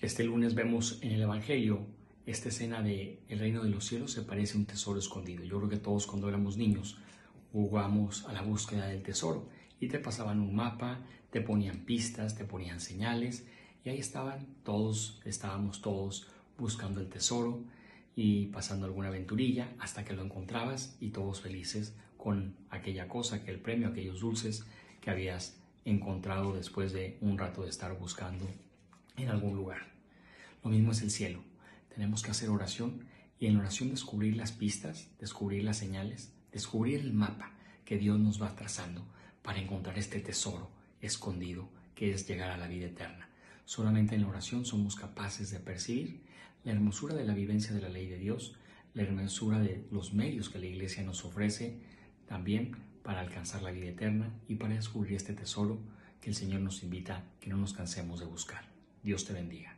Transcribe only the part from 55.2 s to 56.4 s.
tesoro que el